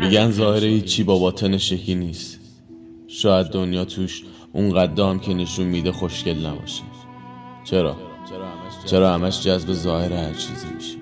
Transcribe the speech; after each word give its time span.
میگن 0.00 0.30
ظاهره 0.30 0.80
چی؟ 0.80 1.04
با 1.04 1.18
باطن 1.18 1.58
شکی 1.58 1.94
نیست. 1.94 2.40
شاید 3.08 3.46
دنیا 3.46 3.84
توش 3.84 4.22
اون 4.52 4.74
قدام 4.74 5.20
که 5.20 5.34
نشون 5.34 5.66
میده 5.66 5.92
خوشگل 5.92 6.46
نباشه. 6.46 6.82
چرا؟ 7.64 7.96
چرا 8.86 9.14
همش 9.14 9.42
جذب 9.42 9.72
ظاهر 9.72 10.12
هر 10.12 10.32
چیزی 10.32 10.66
میشه؟ 10.74 10.98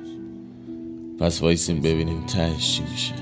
پس 1.20 1.42
وایسیم 1.42 1.80
ببینیم 1.80 2.26
تهش 2.26 2.76
چی 2.76 2.82
میشه. 2.92 3.14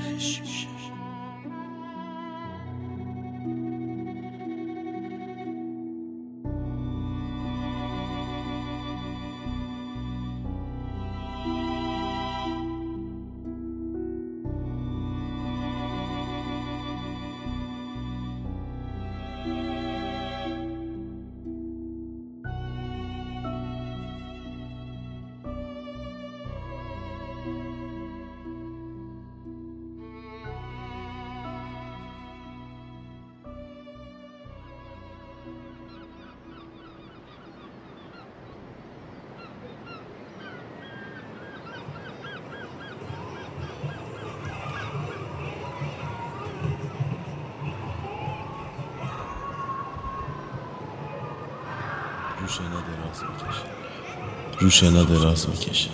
روشنا 54.61 55.03
دراز 55.03 55.49
می‌کشه. 55.49 55.91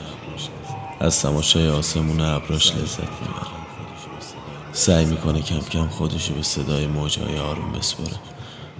از 1.01 1.23
تماشای 1.23 1.69
آسمون 1.69 2.21
ابراش 2.21 2.73
لذت 2.73 3.01
می‌بره. 3.01 3.61
سعی 4.73 5.05
می‌کنه 5.05 5.43
کم 5.43 5.61
کم 5.61 5.89
خودشو 5.89 6.35
به 6.35 6.43
صدای 6.43 6.87
موجهای 6.87 7.39
آروم 7.39 7.73
بسپره 7.73 8.17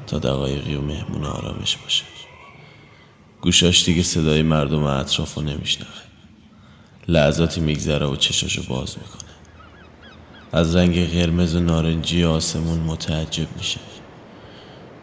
تا 0.07 0.19
دقایقی 0.19 0.75
و 0.75 0.81
مهمون 0.81 1.25
آرامش 1.25 1.77
باشه. 1.77 2.05
گوشاش 3.41 3.85
دیگه 3.85 4.03
صدای 4.03 4.43
مردم 4.43 4.85
اطراف 4.85 5.35
رو 5.35 5.43
نمیشنوه. 5.43 5.89
لحظاتی 7.09 7.61
میگذره 7.61 8.07
و 8.07 8.17
چشاشو 8.17 8.63
باز 8.69 8.97
می‌کنه. 8.99 9.31
از 10.53 10.77
رنگ 10.77 11.11
قرمز 11.11 11.55
و 11.55 11.61
نارنجی 11.61 12.25
آسمون 12.25 12.79
متعجب 12.79 13.57
میشه. 13.57 13.81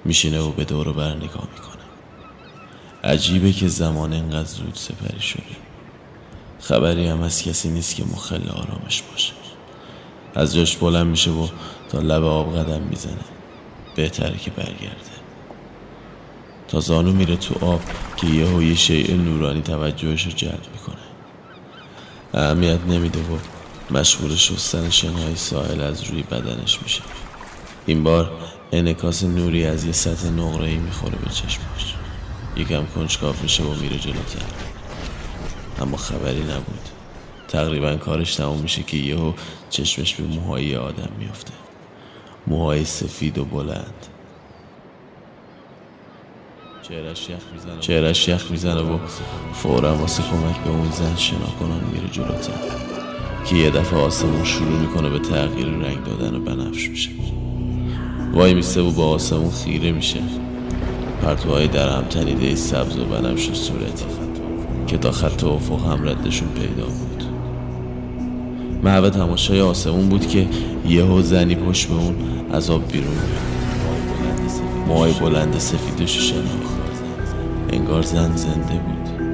میشینه 0.05 0.39
و 0.39 0.51
به 0.51 0.63
دور 0.65 0.93
بر 0.93 1.15
نگاه 1.15 1.47
می‌کنه. 1.53 1.76
عجیبه 3.07 3.51
که 3.51 3.67
زمان 3.67 4.13
انقدر 4.13 4.47
زود 4.47 4.75
سپری 4.75 5.21
شده. 5.21 5.43
خبری 6.59 7.07
هم 7.07 7.21
از 7.21 7.43
کسی 7.43 7.69
نیست 7.69 7.95
که 7.95 8.03
مخل 8.03 8.49
آرامش 8.49 9.01
باشه. 9.11 9.33
از 10.35 10.55
جاش 10.55 10.77
بلند 10.77 11.07
میشه 11.07 11.31
و 11.31 11.47
تا 11.89 11.99
لب 11.99 12.23
آب 12.23 12.57
قدم 12.57 12.81
می‌زنه. 12.81 13.13
بهتره 13.95 14.37
که 14.37 14.51
برگرده. 14.51 15.17
تا 16.67 16.79
زانو 16.79 17.11
میره 17.11 17.35
تو 17.35 17.65
آب 17.65 17.81
که 18.17 18.27
یه 18.27 18.65
یه 18.65 18.75
شیء 18.75 19.15
نورانی 19.15 19.61
توجهش 19.61 20.25
رو 20.25 20.31
جلب 20.31 20.65
می‌کنه. 20.73 20.97
اهمیت 22.33 22.79
نمیده 22.87 23.19
و 23.19 23.37
مشغول 23.97 24.35
شستن 24.35 24.89
شنهای 24.89 25.35
ساحل 25.35 25.81
از 25.81 26.03
روی 26.03 26.23
بدنش 26.23 26.81
میشه. 26.83 27.01
این 27.85 28.03
بار 28.03 28.31
انکاس 28.71 29.23
نوری 29.23 29.65
از 29.65 29.85
یه 29.85 29.91
سطح 29.91 30.29
نقره‌ای 30.29 30.77
می‌خوره 30.77 31.17
به 31.25 31.29
چشمش. 31.29 31.96
یکم 32.59 32.85
کنجکاو 32.85 33.35
میشه 33.41 33.63
و 33.63 33.73
میره 33.73 33.97
جلوتر. 33.97 34.45
اما 35.81 35.97
خبری 35.97 36.43
نبود. 36.43 36.89
تقریبا 37.47 37.95
کارش 37.95 38.35
تموم 38.35 38.59
میشه 38.59 38.83
که 38.83 38.97
یهو 38.97 39.33
چشمش 39.69 40.15
به 40.15 40.23
موهای 40.23 40.75
آدم 40.75 41.09
میافته. 41.19 41.53
موهای 42.47 42.85
سفید 42.85 43.37
و 43.37 43.45
بلند. 43.45 44.05
چهرش 47.79 48.27
یخ 48.27 48.51
می‌زنه. 48.51 48.81
و 48.81 48.97
فورا 49.53 49.95
واسه 49.95 50.23
کمک 50.23 50.57
به 50.57 50.69
اون 50.69 50.91
زن 50.91 51.15
شنا 51.15 51.47
کنن 51.59 51.83
میره 51.93 52.07
جلوتر. 52.11 52.53
که 53.45 53.55
یه 53.55 53.69
دفعه 53.69 53.99
آسمون 53.99 54.43
شروع 54.43 54.79
می‌کنه 54.79 55.09
به 55.09 55.19
تغییر 55.19 55.67
رنگ 55.67 56.03
دادن 56.03 56.35
و 56.35 56.39
بنفش 56.39 56.89
میشه. 56.89 57.09
وای 58.33 58.53
میسته 58.53 58.81
و 58.81 58.91
با 58.91 59.09
آسمون 59.09 59.51
خیره 59.51 59.91
میشه. 59.91 60.19
پرتوهای 61.21 61.67
در 61.67 61.89
هم 61.89 62.03
تنیده 62.03 62.55
سبز 62.55 62.97
و 62.97 63.05
بنفش 63.05 63.53
صورتی 63.53 64.05
که 64.87 64.97
تا 64.97 65.11
خط 65.11 65.43
افق 65.43 65.85
هم 65.85 66.09
ردشون 66.09 66.49
پیدا 66.49 66.85
بود. 66.85 67.23
محوه 68.83 69.09
تماشای 69.09 69.61
آسمون 69.61 70.09
بود 70.09 70.27
که 70.27 70.47
یهو 70.87 71.21
زنی 71.21 71.55
پشت 71.55 71.87
به 71.87 71.95
اون 71.95 72.15
از 72.51 72.69
آب 72.69 72.91
بیرون 72.91 73.17
موهای 74.87 75.13
بلند 75.13 75.57
سفیدش 75.57 76.29
شناخت 76.29 76.77
انگار 77.69 78.01
زن 78.01 78.35
زنده 78.35 78.73
بود. 78.73 79.27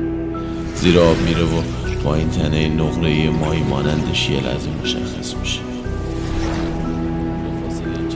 زیر 0.76 1.00
آب 1.00 1.18
میره 1.18 1.44
و 1.44 1.62
پایین 2.04 2.30
تنه 2.30 2.70
نقره 2.70 3.30
ماهی 3.30 3.64
مانندش 3.64 4.30
یه 4.30 4.38
لحظه 4.38 4.70
مشخص 4.84 5.36
میشه. 5.42 5.60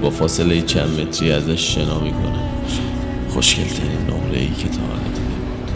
با 0.02 0.10
فاصله 0.10 0.62
چند 0.62 1.02
متری 1.02 1.32
ازش 1.32 1.76
شنا 1.76 2.00
می‌کنه. 2.00 2.50
خوشگلترین 3.30 4.02
نمره 4.10 4.40
ای 4.40 4.48
که 4.48 4.68
تا 4.70 4.82
حالا 4.82 5.04
دیده 5.04 5.20
بود. 5.20 5.72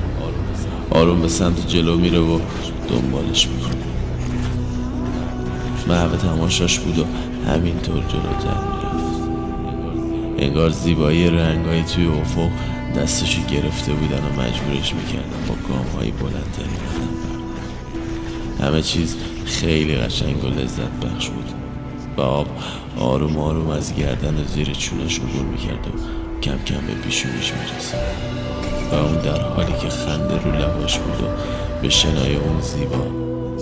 آروم 0.97 1.21
به 1.21 1.27
سمت 1.27 1.67
جلو 1.67 1.97
میره 1.97 2.19
و 2.19 2.39
دنبالش 2.89 3.47
می‌کنه. 3.47 3.75
محوه 5.87 6.17
تماشاش 6.17 6.79
بود 6.79 6.99
و 6.99 7.05
همینطور 7.51 8.03
جلوتر 8.03 8.57
می‌رفت. 8.67 9.21
انگار 10.37 10.69
زیبایی 10.69 11.29
رنگایی 11.29 11.83
توی 11.83 12.07
افق 12.07 12.49
دستشو 12.97 13.41
گرفته 13.45 13.93
بودن 13.93 14.17
و 14.17 14.41
مجبورش 14.41 14.93
می‌کردن 14.93 15.47
با 15.47 15.55
گام 15.69 15.85
های 15.97 16.11
بلندتری 16.11 16.77
همه 18.61 18.81
چیز 18.81 19.15
خیلی 19.45 19.95
قشنگ 19.95 20.43
و 20.43 20.47
لذت 20.47 21.05
بخش 21.05 21.29
بود. 21.29 21.51
و 22.17 22.21
آب 22.21 22.47
آروم 22.99 23.37
آروم 23.37 23.67
از 23.69 23.95
گردن 23.95 24.33
و 24.33 24.43
زیر 24.43 24.73
چونش 24.73 25.19
عبور 25.19 25.45
می‌کرد 25.45 25.87
و 25.87 26.20
کم 26.43 26.57
کم 26.65 26.87
به 26.87 26.93
پیشونیش 26.93 27.53
می‌رسه. 27.53 27.97
و 28.91 28.95
اون 28.95 29.15
در 29.15 29.41
حالی 29.41 29.73
که 29.73 29.89
خنده 29.89 30.37
رو 30.43 30.51
لباش 30.51 30.97
بود 30.97 31.23
و 31.23 31.27
به 31.81 31.89
شنای 31.89 32.35
اون 32.35 32.61
زیبا 32.61 33.05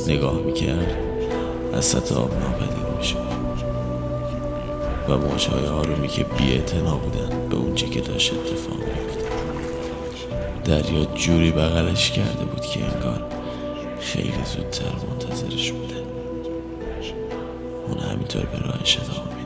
نگاه 0.08 0.38
می‌کرد 0.42 0.98
از 1.74 1.86
سطح 1.86 2.16
آب 2.16 2.34
ناپدید 2.34 2.98
میشه 2.98 3.16
و 5.10 5.18
موجهای 5.18 5.68
آرومی 5.68 6.08
که 6.08 6.24
بی 6.24 6.58
بودن 6.58 7.50
به 7.50 7.56
اونچه 7.56 7.90
که 7.90 8.02
داشت 8.02 8.34
اتفاق 8.34 8.78
میفته 8.78 9.30
دریا 10.66 11.06
جوری 11.06 11.52
بغلش 11.52 12.12
کرده 12.12 12.46
بود 12.46 12.62
که 12.62 12.80
انگار 12.84 13.22
خیلی 14.00 14.44
زودتر 14.56 14.86
منتظرش 15.10 15.72
بوده. 15.72 16.04
اون 17.88 17.98
همینطور 18.00 18.42
به 18.42 18.58
راهش 18.58 18.98
ادامه 18.98 19.39